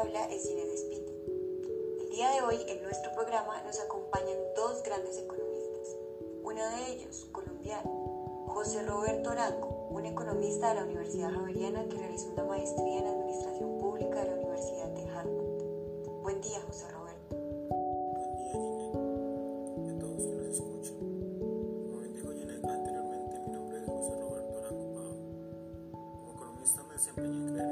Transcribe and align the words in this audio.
habla 0.00 0.24
es 0.30 0.48
Ginés 0.48 0.80
Espiti. 0.80 1.12
El 2.00 2.08
día 2.08 2.30
de 2.30 2.40
hoy 2.40 2.56
en 2.68 2.82
nuestro 2.82 3.12
programa 3.12 3.62
nos 3.64 3.78
acompañan 3.80 4.38
dos 4.56 4.82
grandes 4.82 5.18
economistas. 5.18 5.94
Uno 6.42 6.62
de 6.70 6.92
ellos, 6.92 7.26
colombiano, 7.32 8.46
José 8.48 8.82
Roberto 8.82 9.28
Arango, 9.28 9.88
un 9.90 10.06
economista 10.06 10.70
de 10.70 10.74
la 10.76 10.84
Universidad 10.84 11.30
Javeriana 11.30 11.86
que 11.86 11.98
realizó 11.98 12.30
una 12.30 12.44
maestría 12.44 13.00
en 13.00 13.06
Administración 13.08 13.78
Pública 13.78 14.22
de 14.22 14.30
la 14.30 14.36
Universidad 14.36 14.88
de 14.88 15.02
Harvard. 15.10 16.22
Buen 16.22 16.40
día, 16.40 16.62
José 16.66 16.88
Roberto. 16.88 17.36
Muchas 27.16 27.69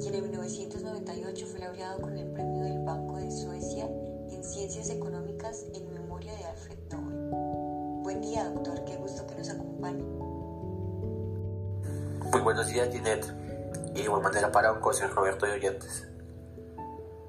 quien 0.00 0.14
en 0.14 0.22
1998 0.22 1.46
fue 1.46 1.60
laureado 1.60 2.00
con 2.00 2.16
el 2.18 2.26
premio 2.32 2.64
del 2.64 2.84
Banco 2.84 3.16
de 3.16 3.30
Suecia 3.30 3.86
en 4.30 4.44
Ciencias 4.44 4.90
Económicas 4.90 5.64
en 5.74 5.92
memoria 5.92 6.34
de 6.34 6.44
Alfred 6.44 6.78
Nobel. 6.90 8.02
Buen 8.02 8.20
día, 8.20 8.44
doctor, 8.44 8.84
qué 8.84 8.96
gusto 8.96 9.26
que 9.26 9.34
nos 9.36 9.48
acompañe. 9.48 10.04
Muy 12.30 12.40
buenos 12.40 12.66
días, 12.66 12.88
Ginette, 12.92 13.26
y 13.90 13.94
de 13.94 14.02
igual 14.02 14.22
manera 14.22 14.52
para 14.52 14.72
un 14.72 14.80
José 14.80 15.06
Roberto 15.06 15.46
de 15.46 15.52
Oyentes. 15.52 16.06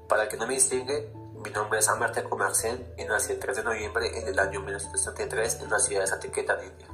Para 0.08 0.24
el 0.24 0.28
que 0.28 0.36
no 0.36 0.46
me 0.46 0.54
distingue, 0.54 1.10
mi 1.42 1.50
nombre 1.50 1.78
es 1.78 1.88
Amartya 1.88 2.24
Kumar 2.24 2.54
Sen 2.54 2.94
y 2.98 3.04
nací 3.04 3.32
el 3.32 3.38
3 3.38 3.58
de 3.58 3.64
noviembre 3.64 4.18
en 4.18 4.28
el 4.28 4.38
año 4.38 4.60
1973 4.60 5.60
en 5.62 5.70
la 5.70 5.78
ciudad 5.78 6.02
de 6.02 6.06
Satiketa, 6.08 6.58
India. 6.62 6.86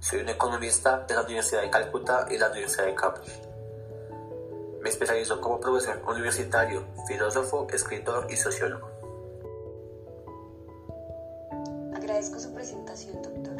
Soy 0.00 0.20
un 0.20 0.28
economista 0.28 1.04
de 1.06 1.14
la 1.14 1.22
Universidad 1.22 1.62
de 1.62 1.70
Calcuta 1.70 2.26
y 2.30 2.38
la 2.38 2.50
Universidad 2.50 2.86
de 2.86 2.94
Cambridge. 2.94 3.55
Me 4.86 4.90
especializo 4.90 5.40
como 5.40 5.58
profesor 5.58 6.00
universitario, 6.06 6.84
filósofo, 7.08 7.66
escritor 7.72 8.28
y 8.30 8.36
sociólogo. 8.36 8.88
Agradezco 11.92 12.38
su 12.38 12.54
presentación, 12.54 13.20
doctor. 13.20 13.56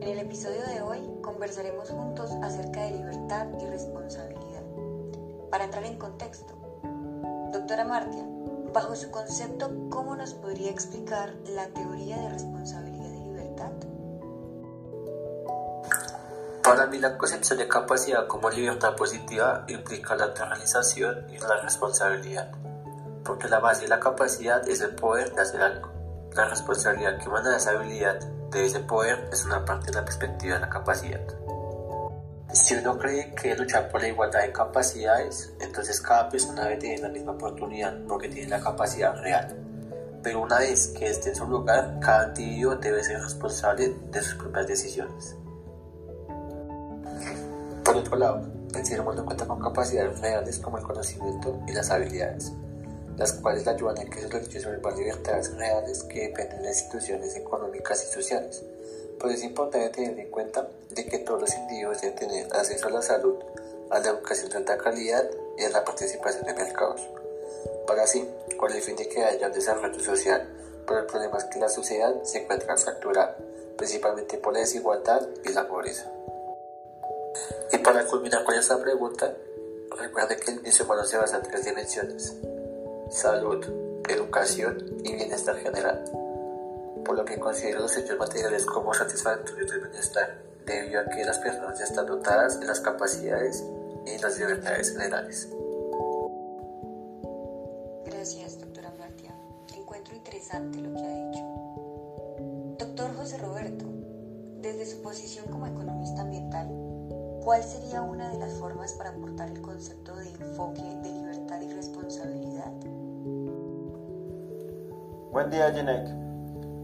En 0.00 0.08
el 0.08 0.20
episodio 0.20 0.62
de 0.68 0.80
hoy 0.80 1.00
conversaremos 1.20 1.90
juntos 1.90 2.30
acerca 2.42 2.84
de 2.84 2.92
libertad 2.92 3.46
y 3.60 3.66
responsabilidad. 3.66 4.62
Para 5.50 5.64
entrar 5.64 5.84
en 5.84 5.98
contexto, 5.98 6.54
doctora 7.52 7.84
Martia, 7.84 8.24
Bajo 8.72 8.96
su 8.96 9.10
concepto, 9.10 9.70
¿cómo 9.90 10.16
nos 10.16 10.32
podría 10.32 10.70
explicar 10.70 11.34
la 11.44 11.66
teoría 11.66 12.16
de 12.16 12.30
responsabilidad 12.30 13.10
y 13.12 13.24
libertad? 13.24 13.91
Para 16.72 16.86
mí 16.86 16.98
la 16.98 17.18
concepción 17.18 17.58
de 17.58 17.68
capacidad 17.68 18.26
como 18.26 18.48
libertad 18.48 18.96
positiva 18.96 19.62
implica 19.68 20.16
la 20.16 20.28
realización 20.28 21.26
y 21.28 21.36
la 21.36 21.60
responsabilidad, 21.60 22.50
porque 23.22 23.46
la 23.46 23.58
base 23.58 23.82
de 23.82 23.88
la 23.88 24.00
capacidad 24.00 24.66
es 24.66 24.80
el 24.80 24.94
poder 24.94 25.34
de 25.34 25.42
hacer 25.42 25.60
algo. 25.60 25.90
La 26.34 26.48
responsabilidad 26.48 27.18
que 27.18 27.26
emana 27.26 27.50
de 27.50 27.56
esa 27.58 27.72
habilidad, 27.72 28.20
de 28.50 28.64
ese 28.64 28.80
poder, 28.80 29.28
es 29.30 29.44
una 29.44 29.62
parte 29.66 29.88
de 29.88 29.98
la 29.98 30.04
perspectiva 30.06 30.54
de 30.54 30.60
la 30.60 30.70
capacidad. 30.70 31.20
Si 32.54 32.74
uno 32.74 32.96
cree 32.96 33.34
que 33.34 33.54
luchar 33.54 33.90
por 33.90 34.00
la 34.00 34.08
igualdad 34.08 34.40
de 34.40 34.52
capacidades, 34.52 35.52
entonces 35.60 36.00
cada 36.00 36.30
persona 36.30 36.62
debe 36.62 36.78
tener 36.78 37.00
la 37.00 37.10
misma 37.10 37.32
oportunidad 37.32 37.98
porque 38.08 38.30
tiene 38.30 38.48
la 38.48 38.60
capacidad 38.60 39.14
real. 39.20 39.54
Pero 40.22 40.40
una 40.40 40.60
vez 40.60 40.88
que 40.98 41.06
esté 41.06 41.28
en 41.28 41.36
su 41.36 41.44
lugar, 41.44 41.98
cada 42.00 42.28
individuo 42.28 42.76
debe 42.76 43.04
ser 43.04 43.20
responsable 43.20 43.94
de 44.10 44.22
sus 44.22 44.36
propias 44.36 44.66
decisiones. 44.66 45.36
Por 48.02 48.18
otro 48.18 48.18
lado, 48.18 48.42
el 48.74 48.84
ser 48.84 49.00
humano 49.00 49.24
cuenta 49.24 49.46
con 49.46 49.60
capacidades 49.60 50.20
reales 50.20 50.58
como 50.58 50.78
el 50.78 50.82
conocimiento 50.82 51.60
y 51.68 51.72
las 51.72 51.90
habilidades, 51.90 52.52
las 53.16 53.32
cuales 53.34 53.64
le 53.64 53.72
ayudan 53.72 53.98
a 53.98 54.04
que 54.04 54.20
se 54.20 54.28
luche 54.28 54.60
sobre 54.60 54.80
libertades 54.96 55.54
reales 55.54 56.02
que 56.04 56.28
dependen 56.28 56.58
de 56.58 56.64
las 56.64 56.80
instituciones 56.80 57.36
económicas 57.36 58.04
y 58.04 58.12
sociales 58.12 58.64
pues 59.22 59.34
es 59.36 59.44
importante 59.44 59.88
tener 59.90 60.18
en 60.18 60.30
cuenta 60.30 60.68
de 60.90 61.06
que 61.06 61.18
todos 61.18 61.42
los 61.42 61.54
individuos 61.54 62.00
deben 62.00 62.16
tener 62.16 62.46
acceso 62.52 62.88
a 62.88 62.90
la 62.90 63.02
salud, 63.02 63.36
a 63.90 64.00
la 64.00 64.08
educación 64.08 64.50
de 64.50 64.56
alta 64.56 64.76
calidad 64.76 65.30
y 65.56 65.62
a 65.62 65.70
la 65.70 65.84
participación 65.84 66.48
en 66.48 66.56
mercados. 66.56 67.00
Para 67.86 68.02
así, 68.02 68.28
con 68.56 68.72
el 68.72 68.82
fin 68.82 68.96
de 68.96 69.08
que 69.08 69.24
haya 69.24 69.46
un 69.46 69.52
desarrollo 69.52 70.02
social, 70.02 70.48
pero 70.88 71.00
el 71.00 71.06
problema 71.06 71.38
es 71.38 71.44
que 71.44 71.60
la 71.60 71.68
sociedad 71.68 72.20
se 72.24 72.42
encuentra 72.42 72.76
fracturada, 72.76 73.36
principalmente 73.76 74.38
por 74.38 74.54
la 74.54 74.58
desigualdad 74.58 75.28
y 75.44 75.50
la 75.50 75.68
pobreza. 75.68 76.10
Y 77.72 77.78
para 77.78 78.06
culminar 78.06 78.44
con 78.44 78.54
esta 78.54 78.80
pregunta, 78.80 79.34
recuerde 79.98 80.36
que 80.36 80.52
el 80.52 80.58
inicio 80.58 80.84
humano 80.84 81.04
se 81.04 81.16
basa 81.16 81.38
en 81.38 81.42
tres 81.42 81.64
dimensiones, 81.64 82.36
salud, 83.10 83.64
educación 84.08 85.00
y 85.04 85.14
bienestar 85.14 85.56
general 85.56 86.04
por 87.04 87.16
lo 87.16 87.24
que 87.24 87.38
considero 87.38 87.80
los 87.80 87.96
hechos 87.96 88.18
materiales 88.18 88.64
como 88.64 88.94
satisfactorios 88.94 89.70
del 89.70 89.80
bienestar, 89.80 90.38
debido 90.64 91.00
a 91.00 91.04
que 91.06 91.24
las 91.24 91.38
personas 91.38 91.78
ya 91.78 91.84
están 91.84 92.06
dotadas 92.06 92.60
de 92.60 92.66
las 92.66 92.80
capacidades 92.80 93.64
y 94.06 94.18
las 94.18 94.38
libertades 94.38 94.92
generales. 94.92 95.48
Gracias, 98.04 98.58
doctora 98.60 98.92
Martia. 98.98 99.34
Encuentro 99.76 100.14
interesante 100.14 100.78
lo 100.78 100.94
que 100.94 101.04
ha 101.04 101.28
dicho. 101.28 101.44
Doctor 102.78 103.16
José 103.16 103.38
Roberto, 103.38 103.84
desde 104.60 104.86
su 104.86 105.02
posición 105.02 105.46
como 105.46 105.66
economista 105.66 106.22
ambiental, 106.22 106.68
¿cuál 107.44 107.62
sería 107.62 108.02
una 108.02 108.28
de 108.30 108.38
las 108.38 108.52
formas 108.54 108.92
para 108.92 109.10
aportar 109.10 109.48
el 109.48 109.60
concepto 109.60 110.14
de 110.14 110.28
enfoque 110.28 110.82
de 110.82 111.10
libertad 111.10 111.60
y 111.60 111.72
responsabilidad? 111.72 112.72
Buen 115.32 115.50
día, 115.50 115.72
Jinek. 115.72 116.08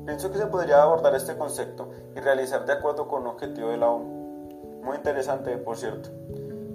Pienso 0.06 0.32
que 0.32 0.38
se 0.38 0.46
podría 0.46 0.82
abordar 0.82 1.14
este 1.14 1.36
concepto 1.36 1.90
y 2.16 2.20
realizar 2.20 2.66
de 2.66 2.72
acuerdo 2.72 3.06
con 3.06 3.22
un 3.22 3.28
objetivo 3.28 3.68
de 3.68 3.76
la 3.76 3.88
ONU, 3.90 4.80
muy 4.82 4.96
interesante 4.96 5.56
por 5.58 5.76
cierto, 5.76 6.08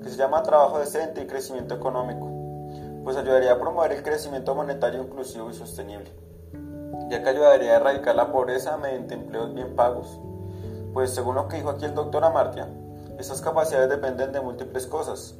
que 0.02 0.10
se 0.10 0.16
llama 0.16 0.44
trabajo 0.44 0.80
decente 0.80 1.22
y 1.22 1.28
crecimiento 1.28 1.76
económico, 1.76 2.30
pues 3.04 3.18
ayudaría 3.18 3.54
a 3.54 3.60
promover 3.60 3.92
el 3.92 4.04
crecimiento 4.04 4.56
monetario 4.56 5.02
inclusivo 5.02 5.50
y 5.50 5.56
sostenible, 5.56 6.12
ya 7.10 7.22
que 7.22 7.30
ayudaría 7.30 7.74
a 7.74 7.76
erradicar 7.78 8.16
la 8.16 8.32
pobreza 8.32 8.78
mediante 8.78 9.16
empleos 9.16 9.54
bien 9.54 9.76
pagos, 9.76 10.20
pues 10.94 11.10
según 11.10 11.36
lo 11.36 11.48
que 11.48 11.58
dijo 11.58 11.72
aquí 11.72 11.86
el 11.86 11.96
doctor 11.96 12.24
Amartya, 12.24 12.70
estas 13.20 13.42
capacidades 13.42 13.90
dependen 13.90 14.32
de 14.32 14.42
múltiples 14.42 14.88
cosas, 14.88 15.36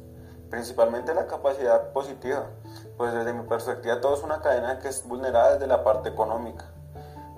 principalmente 0.50 1.14
la 1.14 1.26
capacidad 1.26 1.92
positiva, 1.92 2.46
pues 2.96 3.12
desde 3.12 3.32
mi 3.32 3.46
perspectiva 3.46 4.00
todo 4.00 4.14
es 4.14 4.22
una 4.22 4.40
cadena 4.40 4.78
que 4.78 4.88
es 4.88 5.06
vulnerada 5.06 5.54
desde 5.54 5.66
la 5.66 5.82
parte 5.82 6.08
económica 6.08 6.74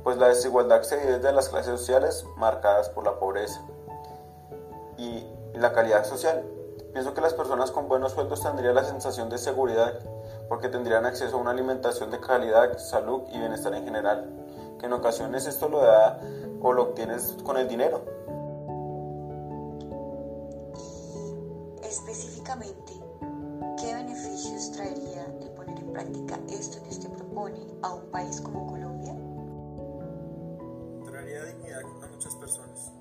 pues 0.06 0.18
la 0.18 0.28
desigualdad 0.28 0.82
se 0.82 0.98
vive 0.98 1.14
desde 1.14 1.32
las 1.32 1.48
clases 1.48 1.80
sociales 1.80 2.24
marcadas 2.36 2.88
por 2.90 3.02
la 3.02 3.18
pobreza 3.18 3.60
y 4.96 5.26
la 5.52 5.72
calidad 5.72 6.04
social. 6.04 6.44
Pienso 6.92 7.12
que 7.12 7.20
las 7.20 7.34
personas 7.34 7.72
con 7.72 7.88
buenos 7.88 8.12
sueldos 8.12 8.40
tendrían 8.40 8.76
la 8.76 8.84
sensación 8.84 9.28
de 9.30 9.36
seguridad 9.36 9.98
porque 10.48 10.68
tendrían 10.68 11.06
acceso 11.06 11.36
a 11.36 11.40
una 11.40 11.50
alimentación 11.50 12.12
de 12.12 12.20
calidad, 12.20 12.78
salud 12.78 13.22
y 13.32 13.38
bienestar 13.40 13.74
en 13.74 13.84
general, 13.84 14.30
que 14.78 14.86
en 14.86 14.92
ocasiones 14.92 15.44
esto 15.48 15.68
lo 15.68 15.80
da 15.80 16.20
o 16.62 16.72
lo 16.72 16.84
obtienes 16.84 17.34
con 17.42 17.56
el 17.56 17.66
dinero. 17.66 18.15
Específicamente, 21.96 22.92
¿qué 23.80 23.94
beneficios 23.94 24.70
traería 24.72 25.24
el 25.40 25.48
poner 25.52 25.78
en 25.78 25.92
práctica 25.94 26.38
esto 26.50 26.82
que 26.82 26.90
usted 26.90 27.08
propone 27.08 27.56
a 27.82 27.94
un 27.94 28.10
país 28.10 28.38
como 28.42 28.66
Colombia? 28.66 29.14
personas. 32.38 32.92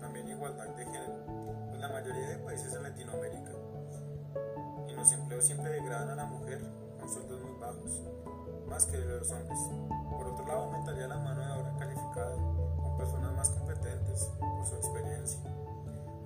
También 0.00 0.28
igualdad 0.28 0.68
de 0.76 0.84
género. 0.84 1.24
En 1.72 1.80
la 1.80 1.88
mayoría 1.88 2.28
de 2.28 2.36
países 2.44 2.74
de 2.74 2.82
Latinoamérica, 2.82 3.52
en 4.86 4.96
los 4.96 5.12
empleos 5.12 5.46
siempre 5.46 5.70
degradan 5.70 6.10
a 6.10 6.14
la 6.14 6.26
mujer 6.26 6.60
con 7.00 7.08
sueldos 7.08 7.40
muy 7.40 7.58
bajos, 7.58 8.02
más 8.68 8.84
que 8.84 8.98
de 8.98 9.18
los 9.18 9.30
hombres. 9.32 9.58
Por 10.10 10.26
otro 10.26 10.46
lado, 10.46 10.64
aumentaría 10.64 11.08
la 11.08 11.16
mano 11.16 11.40
de 11.40 11.52
obra 11.58 11.74
calificada 11.78 12.36
con 12.82 12.98
personas 12.98 13.32
más 13.34 13.48
competentes 13.48 14.30
por 14.38 14.66
su 14.66 14.76
experiencia. 14.76 15.40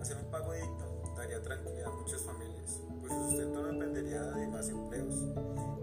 Hacer 0.01 0.17
un 0.17 0.29
pago 0.29 0.53
digno 0.53 0.96
daría 1.17 1.43
tranquilidad 1.43 1.87
a 1.87 1.97
muchas 1.97 2.23
familias, 2.23 2.81
pues 3.01 3.13
su 3.13 3.25
sustento 3.31 3.63
no 3.63 3.73
dependería 3.73 4.23
de 4.23 4.49
más 4.49 4.69
empleos. 4.69 5.15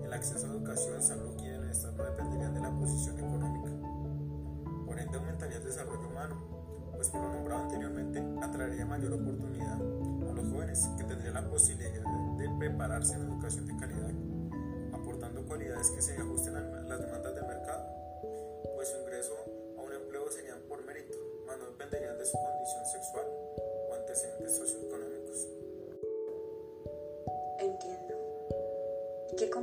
El 0.04 0.14
acceso 0.14 0.48
a 0.48 0.50
educación, 0.52 1.02
salud 1.02 1.34
y 1.40 1.50
bienestar 1.50 1.94
no 1.94 2.04
dependerían 2.04 2.54
de 2.54 2.62
la 2.62 2.72
posición 2.72 3.20
económica. 3.20 3.70
Por 4.86 5.00
ende, 5.00 5.18
aumentaría 5.18 5.58
el 5.58 5.64
desarrollo 5.64 6.08
humano 6.08 6.54
pues 7.04 7.12
por 7.12 7.22
lo 7.22 7.34
nombrado 7.34 7.64
anteriormente, 7.64 8.24
atraería 8.42 8.86
jóvenes 10.54 10.90
que 10.98 11.04
tendrían 11.04 11.34
la 11.34 11.50
posibilidad 11.50 11.92
de 12.38 12.50
prepararse 12.58 13.16
en 13.16 13.24
educación 13.24 13.66
de 13.68 13.76
calidad, 13.76 14.12
aportando 14.94 15.46
cualidades 15.46 15.90
que 15.90 16.02
se 16.02 16.16
ajusten 16.16 16.56
a 16.56 16.62
las 16.62 17.00
demandas 17.02 17.36
del 17.36 17.46
mercado, 17.46 17.84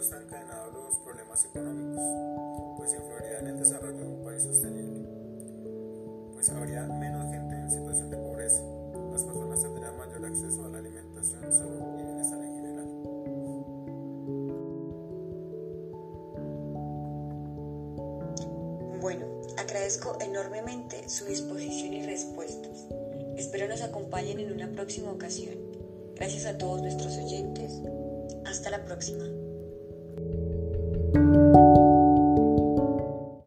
todo 0.00 0.16
está 0.16 0.22
encadenado 0.22 0.70
a 0.70 0.72
los 0.72 0.96
problemas 0.98 1.44
económicos, 1.44 2.02
pues 2.78 2.94
influiría 2.94 3.40
en 3.40 3.46
el 3.48 3.58
desarrollo 3.58 3.98
de 3.98 4.06
un 4.06 4.24
país 4.24 4.42
sostenible. 4.42 5.06
Pues 6.32 6.48
habría 6.48 6.84
menos 6.84 7.30
gente 7.30 7.54
en 7.54 7.70
situación 7.70 8.08
de 8.10 8.16
pobreza, 8.16 8.62
las 9.12 9.22
personas 9.24 9.60
tendrían 9.60 9.98
mayor 9.98 10.24
acceso 10.24 10.64
a 10.64 10.68
la 10.68 10.78
alimentación, 10.78 11.52
salud 11.52 11.82
y 11.98 12.02
bienestar 12.02 12.40
en 12.40 12.60
Bueno, 19.00 19.26
agradezco 19.58 20.16
enormemente 20.20 21.08
su 21.08 21.26
disposición 21.26 21.94
y 21.94 22.06
respuestas. 22.06 22.86
Espero 23.36 23.68
nos 23.68 23.82
acompañen 23.82 24.40
en 24.40 24.52
una 24.52 24.68
próxima 24.68 25.10
ocasión. 25.10 25.56
Gracias 26.16 26.46
a 26.46 26.56
todos 26.56 26.80
nuestros 26.82 27.16
oyentes. 27.16 27.80
Hasta 28.44 28.70
la 28.70 28.84
próxima. 28.84 29.24